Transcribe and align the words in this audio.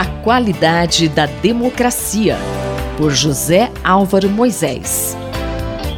A 0.00 0.06
qualidade 0.22 1.10
da 1.10 1.26
democracia, 1.26 2.38
por 2.96 3.10
José 3.10 3.70
Álvaro 3.84 4.30
Moisés. 4.30 5.14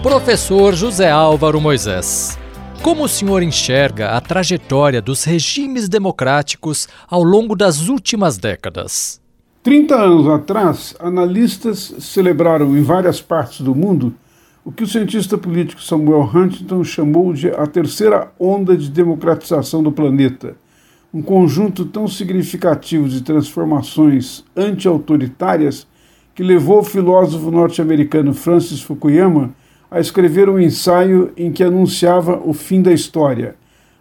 Professor 0.03 0.75
José 0.75 1.09
Álvaro 1.09 1.61
Moisés. 1.61 2.37
Como 2.83 3.05
o 3.05 3.09
senhor 3.09 3.45
enxerga 3.45 4.17
a 4.17 4.21
trajetória 4.21 5.01
dos 5.01 5.23
regimes 5.23 5.89
democráticos 5.89 6.89
ao 7.09 7.23
longo 7.23 7.55
das 7.55 7.87
últimas 7.87 8.37
décadas? 8.37 9.21
30 9.63 9.95
anos 9.95 10.29
atrás, 10.29 10.97
analistas 10.99 11.95
celebraram 12.01 12.77
em 12.77 12.83
várias 12.83 13.21
partes 13.21 13.61
do 13.61 13.73
mundo 13.73 14.13
o 14.65 14.73
que 14.73 14.83
o 14.83 14.89
cientista 14.89 15.39
político 15.39 15.81
Samuel 15.81 16.29
Huntington 16.35 16.83
chamou 16.83 17.33
de 17.33 17.51
a 17.51 17.69
terceira 17.69 18.33
onda 18.37 18.77
de 18.77 18.91
democratização 18.91 19.81
do 19.81 19.93
planeta, 19.93 20.57
um 21.15 21.21
conjunto 21.21 21.85
tão 21.85 22.09
significativo 22.09 23.07
de 23.07 23.21
transformações 23.21 24.43
anti-autoritárias 24.57 25.87
que 26.35 26.43
levou 26.43 26.79
o 26.79 26.85
filósofo 26.85 27.51
norte-americano 27.51 28.33
Francis 28.33 28.81
Fukuyama 28.81 29.51
a 29.91 30.01
escrever 30.01 30.49
um 30.49 30.59
ensaio 30.59 31.31
em 31.37 31.53
que 31.53 31.63
anunciava 31.63 32.41
o 32.43 32.55
fim 32.55 32.81
da 32.81 32.91
história. 32.91 33.57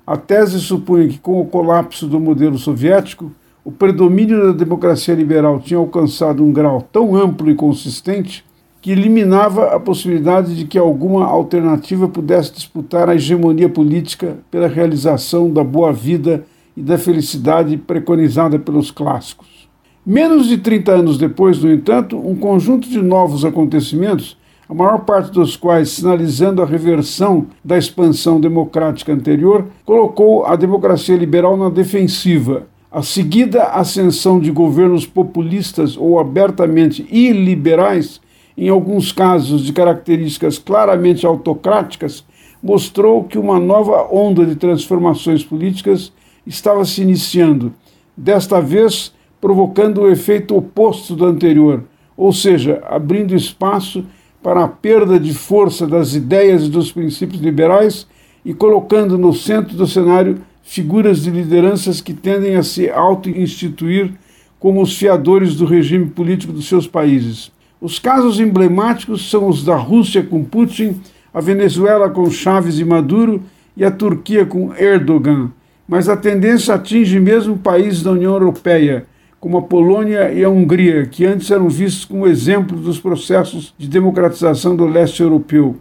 A 0.08 0.16
tese 0.16 0.62
supunha 0.62 1.10
que, 1.10 1.20
com 1.20 1.42
o 1.42 1.46
colapso 1.46 2.08
do 2.08 2.18
modelo 2.18 2.58
soviético, 2.58 3.30
o 3.64 3.74
predomínio 3.74 4.48
da 4.48 4.54
democracia 4.54 5.14
liberal 5.14 5.60
tinha 5.60 5.78
alcançado 5.78 6.42
um 6.42 6.54
grau 6.54 6.82
tão 6.94 7.14
amplo 7.14 7.52
e 7.52 7.56
consistente 7.56 8.46
que 8.82 8.90
eliminava 8.90 9.76
a 9.76 9.80
possibilidade 9.80 10.56
de 10.56 10.66
que 10.66 10.78
alguma 10.78 11.26
alternativa 11.26 12.08
pudesse 12.08 12.54
disputar 12.54 13.10
a 13.10 13.16
hegemonia 13.16 13.68
política 13.68 14.38
pela 14.50 14.70
realização 14.70 15.52
da 15.52 15.64
boa 15.64 15.92
vida 15.92 16.46
e 16.76 16.82
da 16.82 16.98
felicidade 16.98 17.78
preconizada 17.78 18.58
pelos 18.58 18.92
clássicos. 18.92 19.70
Menos 20.06 20.48
de 20.48 20.58
30 20.58 20.92
anos 20.92 21.18
depois, 21.18 21.62
no 21.62 21.72
entanto, 21.72 22.18
um 22.18 22.36
conjunto 22.36 22.90
de 22.90 23.02
novos 23.02 23.46
acontecimentos 23.46 24.38
a 24.72 24.74
maior 24.74 25.00
parte 25.00 25.34
dos 25.34 25.58
quais 25.58 25.90
sinalizando 25.90 26.62
a 26.62 26.66
reversão 26.66 27.48
da 27.62 27.78
expansão 27.78 28.40
democrática 28.40 29.12
anterior, 29.12 29.68
colocou 29.84 30.46
a 30.46 30.56
democracia 30.56 31.18
liberal 31.18 31.58
na 31.58 31.70
defensiva. 31.70 32.68
A 32.90 33.04
seguida 33.04 33.64
ascensão 33.64 34.40
de 34.40 34.50
governos 34.50 35.06
populistas 35.06 35.98
ou 35.98 36.18
abertamente 36.18 37.06
iliberais, 37.12 38.22
em 38.58 38.70
alguns 38.70 39.12
casos 39.12 39.66
de 39.66 39.74
características 39.74 40.58
claramente 40.58 41.26
autocráticas, 41.26 42.24
mostrou 42.64 43.26
que 43.26 43.38
uma 43.38 43.60
nova 43.60 44.08
onda 44.10 44.46
de 44.46 44.56
transformações 44.56 45.44
políticas 45.44 46.14
estava 46.46 46.84
se 46.86 47.02
iniciando, 47.02 47.74
desta 48.16 48.62
vez 48.62 49.14
provocando 49.40 50.02
o 50.02 50.10
efeito 50.10 50.56
oposto 50.56 51.16
do 51.16 51.26
anterior, 51.26 51.84
ou 52.16 52.32
seja, 52.32 52.82
abrindo 52.88 53.36
espaço 53.36 54.06
para 54.44 54.64
a 54.64 54.68
perda 54.68 55.20
de 55.20 55.34
força 55.34 55.88
das 55.88 56.14
ideias 56.14 56.64
e 56.64 56.70
dos 56.70 56.92
princípios 56.92 57.42
liberais 57.42 58.08
e 58.44 58.54
colocando 58.54 59.18
no 59.18 59.34
centro 59.34 59.76
do 59.76 59.88
cenário 59.88 60.42
figuras 60.64 61.24
de 61.24 61.32
lideranças 61.32 62.02
que 62.02 62.14
tendem 62.14 62.56
a 62.56 62.64
se 62.64 62.90
auto-instituir 62.90 64.14
como 64.60 64.82
os 64.82 64.96
fiadores 64.96 65.56
do 65.56 65.66
regime 65.66 66.06
político 66.08 66.54
dos 66.54 66.68
seus 66.68 66.88
países. 66.88 67.52
Os 67.80 67.98
casos 67.98 68.40
emblemáticos 68.40 69.30
são 69.30 69.48
os 69.48 69.64
da 69.64 69.76
Rússia 69.76 70.22
com 70.22 70.44
Putin, 70.44 71.02
a 71.34 71.42
Venezuela 71.42 72.10
com 72.10 72.30
Chávez 72.30 72.78
e 72.80 72.86
Maduro 72.86 73.42
e 73.76 73.84
a 73.84 73.90
Turquia 73.90 74.46
com 74.46 74.74
Erdogan. 74.76 75.52
Mas 75.92 76.08
a 76.08 76.16
tendência 76.16 76.74
atinge 76.74 77.20
mesmo 77.20 77.58
países 77.58 78.02
da 78.02 78.12
União 78.12 78.32
Europeia, 78.32 79.06
como 79.42 79.58
a 79.58 79.62
Polônia 79.62 80.32
e 80.32 80.42
a 80.42 80.50
Hungria, 80.50 81.06
que 81.06 81.26
antes 81.26 81.52
eram 81.52 81.68
vistos 81.68 82.06
como 82.06 82.26
exemplos 82.26 82.80
dos 82.80 82.98
processos 82.98 83.74
de 83.78 83.90
democratização 83.90 84.74
do 84.74 84.86
leste 84.86 85.22
europeu. 85.22 85.76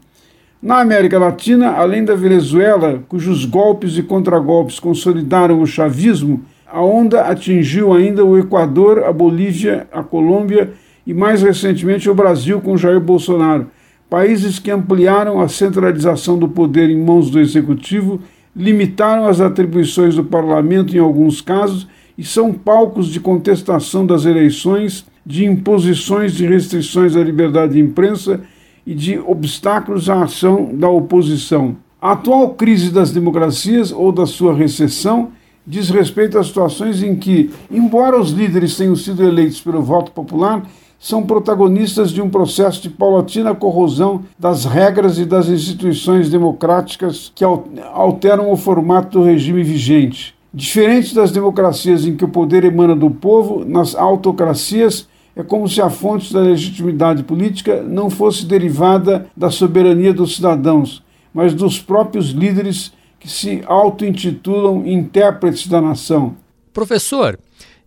Na 0.61 0.81
América 0.81 1.17
Latina, 1.17 1.71
além 1.75 2.05
da 2.05 2.17
Venezuela, 2.17 3.05
cujos 3.09 3.45
golpes 3.45 3.97
e 3.99 4.03
contragolpes 4.03 4.81
consolidaram 4.81 5.63
o 5.63 5.67
chavismo, 5.67 6.43
a 6.67 6.83
onda 6.83 7.21
atingiu 7.21 7.93
ainda 7.93 8.25
o 8.25 8.37
Equador, 8.37 9.05
a 9.05 9.13
Bolívia, 9.13 9.87
a 9.93 10.03
Colômbia 10.03 10.73
e 11.07 11.15
mais 11.15 11.41
recentemente 11.41 12.11
o 12.11 12.15
Brasil 12.17 12.61
com 12.61 12.77
Jair 12.77 12.99
Bolsonaro, 12.99 13.69
países 14.11 14.59
que 14.59 14.73
ampliaram 14.73 15.41
a 15.41 15.47
centralização 15.47 16.37
do 16.37 16.49
poder 16.49 16.91
em 16.91 17.01
mãos 17.01 17.31
do 17.31 17.39
executivo, 17.39 18.21
limitaram 18.55 19.27
as 19.27 19.41
atribuições 19.41 20.17
do 20.17 20.25
parlamento 20.25 20.97
em 20.97 20.99
alguns 20.99 21.41
casos 21.41 21.87
e 22.17 22.25
são 22.25 22.53
palcos 22.53 23.09
de 23.09 23.21
contestação 23.21 24.05
das 24.05 24.25
eleições, 24.25 25.07
de 25.25 25.45
imposições 25.45 26.35
de 26.35 26.47
restrições 26.47 27.17
à 27.17 27.23
liberdade 27.23 27.75
de 27.75 27.81
imprensa 27.81 28.41
e 28.87 28.95
de 28.95 29.19
obstáculos 29.19 30.11
à 30.11 30.25
ação 30.25 30.71
da 30.75 30.89
oposição. 30.89 31.77
A 32.01 32.13
atual 32.13 32.55
crise 32.55 32.91
das 32.91 33.13
democracias 33.13 33.93
ou 33.93 34.11
da 34.11 34.27
sua 34.27 34.55
recessão 34.55 35.33
diz 35.67 35.91
respeito 35.91 36.39
a 36.39 36.45
situações 36.45 37.03
em 37.03 37.17
que, 37.17 37.51
embora 37.71 38.21
os 38.21 38.31
líderes 38.31 38.77
tenham 38.77 38.97
sido 38.97 39.23
eleitos 39.23 39.61
pelo 39.61 39.83
voto 39.83 40.11
popular, 40.13 40.67
são 40.99 41.23
protagonistas 41.23 42.11
de 42.11 42.21
um 42.21 42.29
processo 42.29 42.83
de 42.83 42.91
paulatina 42.91 43.55
corrosão 43.55 44.23
das 44.39 44.67
regras 44.67 45.19
e 45.19 45.25
das 45.25 45.49
instituições 45.49 46.29
democráticas 46.29 47.33
que 47.35 47.43
alteram 47.43 48.53
o 48.53 48.57
formato 48.57 49.19
do 49.19 49.25
regime 49.25 49.63
vigente. 49.63 50.35
Diferente 50.53 51.15
das 51.15 51.33
democracias 51.33 52.05
em 52.05 52.17
que 52.17 52.25
o 52.25 52.29
poder 52.29 52.65
emana 52.65 52.95
do 52.95 53.11
povo, 53.11 53.65
nas 53.65 53.95
autocracias 53.95 55.09
é 55.35 55.43
como 55.43 55.69
se 55.69 55.81
a 55.81 55.89
fonte 55.89 56.35
da 56.35 56.41
legitimidade 56.41 57.23
política 57.23 57.83
não 57.83 58.11
fosse 58.11 58.45
derivada 58.45 59.27
da 59.35 59.49
soberania 59.49 60.13
dos 60.13 60.37
cidadãos, 60.37 61.03
mas 61.33 61.55
dos 61.55 61.79
próprios 61.79 62.31
líderes 62.31 62.93
que 63.21 63.31
se 63.31 63.63
auto-intitulam 63.67 64.87
intérpretes 64.87 65.69
da 65.69 65.81
nação. 65.81 66.35
Professor, 66.73 67.39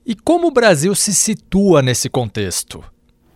e 0.06 0.16
como 0.16 0.48
o 0.48 0.52
Brasil 0.52 0.94
se 0.94 1.14
situa 1.14 1.82
nesse 1.82 2.08
contexto? 2.08 2.84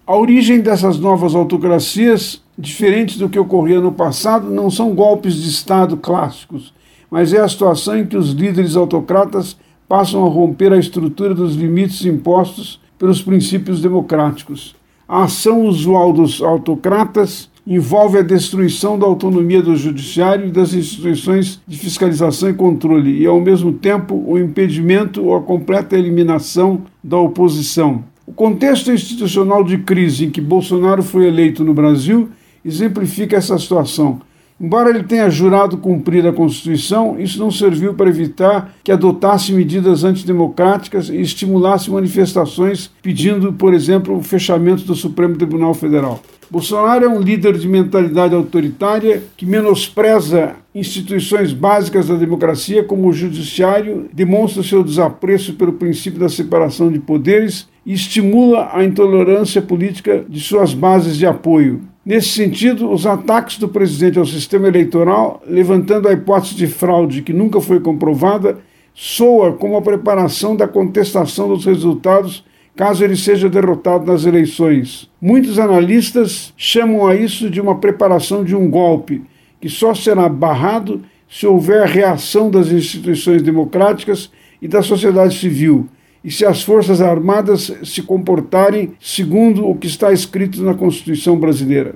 A 0.06 0.16
origem 0.16 0.62
dessas 0.62 1.00
novas 1.00 1.34
autocracias, 1.34 2.42
diferentes 2.58 3.18
do 3.18 3.28
que 3.28 3.40
ocorria 3.40 3.82
no 3.82 3.92
passado, 3.92 4.50
não 4.50 4.70
são 4.70 4.94
golpes 4.94 5.36
de 5.36 5.50
Estado 5.50 5.98
clássicos, 5.98 6.74
mas 7.10 7.34
é 7.34 7.42
a 7.42 7.50
situação 7.50 7.98
em 7.98 8.06
que 8.06 8.16
os 8.16 8.32
líderes 8.32 8.76
autocratas 8.76 9.58
passam 9.88 10.26
a 10.26 10.30
romper 10.30 10.72
a 10.72 10.78
estrutura 10.78 11.34
dos 11.34 11.56
limites 11.56 12.06
impostos 12.06 12.80
pelos 13.00 13.22
princípios 13.22 13.82
democráticos. 13.82 14.76
A 15.08 15.24
ação 15.24 15.66
usual 15.66 16.14
dos 16.14 16.42
autocratas 16.42 17.50
envolve 17.68 18.18
a 18.18 18.22
destruição 18.22 18.98
da 18.98 19.06
autonomia 19.06 19.62
do 19.62 19.76
judiciário 19.76 20.48
e 20.48 20.52
das 20.52 20.74
instituições 20.74 21.60
de 21.68 21.78
fiscalização 21.78 22.50
e 22.50 22.54
controle, 22.54 23.22
e, 23.22 23.26
ao 23.26 23.42
mesmo 23.42 23.74
tempo, 23.74 24.24
o 24.26 24.40
impedimento 24.40 25.22
ou 25.22 25.36
a 25.36 25.42
completa 25.42 25.98
eliminação 25.98 26.84
da 27.04 27.18
oposição. 27.18 28.06
O 28.26 28.32
contexto 28.32 28.90
institucional 28.90 29.66
de 29.66 29.80
crise 29.80 30.26
em 30.26 30.30
que 30.30 30.40
Bolsonaro 30.40 31.04
foi 31.04 31.28
eleito 31.28 31.66
no 31.66 31.74
Brasil 31.74 32.30
exemplifica 32.64 33.36
essa 33.36 33.60
situação, 33.60 34.22
Embora 34.60 34.90
ele 34.90 35.04
tenha 35.04 35.30
jurado 35.30 35.78
cumprir 35.78 36.26
a 36.26 36.34
Constituição, 36.34 37.20
isso 37.20 37.38
não 37.38 37.52
serviu 37.52 37.94
para 37.94 38.10
evitar 38.10 38.74
que 38.84 38.92
adotasse 38.92 39.54
medidas 39.54 40.04
antidemocráticas 40.04 41.10
e 41.10 41.22
estimulasse 41.22 41.92
manifestações 41.92 42.90
pedindo, 43.04 43.54
por 43.54 43.72
exemplo, 43.72 44.18
o 44.18 44.24
fechamento 44.24 44.84
do 44.84 44.96
Supremo 44.96 45.38
Tribunal 45.38 45.76
Federal. 45.76 46.22
Bolsonaro 46.50 47.06
é 47.06 47.10
um 47.10 47.20
líder 47.20 47.58
de 47.58 47.68
mentalidade 47.68 48.34
autoritária 48.34 49.22
que 49.36 49.46
menospreza 49.46 50.54
instituições 50.74 51.52
básicas 51.52 52.08
da 52.08 52.16
democracia, 52.16 52.84
como 52.84 53.10
o 53.10 53.14
judiciário, 53.14 54.10
demonstra 54.14 54.64
seu 54.64 54.84
desapreço 54.84 55.54
pelo 55.54 55.74
princípio 55.74 56.20
da 56.20 56.30
separação 56.30 56.92
de 56.92 57.00
poderes 57.00 57.68
e 57.86 57.94
estimula 57.94 58.70
a 58.74 58.84
intolerância 58.84 59.62
política 59.62 60.26
de 60.28 60.40
suas 60.40 60.74
bases 60.74 61.18
de 61.18 61.26
apoio. 61.26 61.82
Nesse 62.08 62.30
sentido, 62.30 62.90
os 62.90 63.06
ataques 63.06 63.58
do 63.58 63.68
presidente 63.68 64.18
ao 64.18 64.26
sistema 64.26 64.70
eleitoral, 64.70 65.44
levantando 65.46 66.08
a 66.08 66.14
hipótese 66.14 66.56
de 66.56 66.66
fraude 66.66 67.22
que 67.22 67.34
nunca 67.34 67.60
foi 67.60 67.82
comprovada, 67.82 68.60
soa 68.94 69.52
como 69.52 69.76
a 69.76 69.82
preparação 69.82 70.56
da 70.56 70.70
contestação 70.70 71.50
dos 71.50 71.66
resultados 71.66 72.46
caso 72.78 73.04
ele 73.04 73.18
seja 73.18 73.50
derrotado 73.50 74.06
nas 74.06 74.24
eleições. 74.24 75.10
Muitos 75.22 75.60
analistas 75.60 76.54
chamam 76.56 77.06
a 77.06 77.14
isso 77.14 77.50
de 77.50 77.60
uma 77.60 77.78
preparação 77.78 78.42
de 78.42 78.56
um 78.56 78.70
golpe, 78.70 79.22
que 79.60 79.68
só 79.68 79.94
será 79.94 80.30
barrado 80.30 81.02
se 81.30 81.46
houver 81.46 81.86
reação 81.90 82.50
das 82.50 82.72
instituições 82.72 83.42
democráticas 83.42 84.32
e 84.62 84.68
da 84.70 84.82
sociedade 84.82 85.38
civil, 85.38 85.90
e 86.28 86.32
se 86.32 86.46
as 86.46 86.62
Forças 86.62 87.00
Armadas 87.00 87.72
se 87.86 88.02
comportarem 88.02 88.92
segundo 89.00 89.66
o 89.66 89.74
que 89.74 89.88
está 89.88 90.12
escrito 90.12 90.62
na 90.62 90.74
Constituição 90.74 91.40
brasileira. 91.40 91.96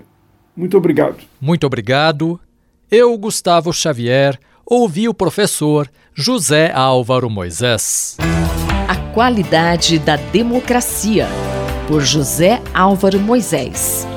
Muito 0.56 0.78
obrigado. 0.78 1.18
Muito 1.42 1.68
obrigado. 1.68 2.39
Eu, 2.89 3.18
Gustavo 3.18 3.74
Xavier, 3.74 4.39
ouvi 4.66 5.10
o 5.10 5.13
professor 5.13 5.92
José 6.13 6.72
Álvaro 6.74 7.30
Moisés. 7.30 8.16
A 8.88 8.95
qualidade 9.13 10.00
da 10.00 10.16
democracia, 10.16 11.27
por 11.86 12.01
José 12.01 12.62
Álvaro 12.74 13.19
Moisés. 13.19 14.07